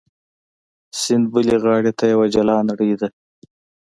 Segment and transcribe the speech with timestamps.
[1.01, 3.07] سیند بلې غاړې ته یوه جلا نړۍ ده.